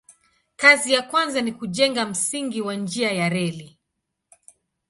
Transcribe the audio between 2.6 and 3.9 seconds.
wa njia ya reli.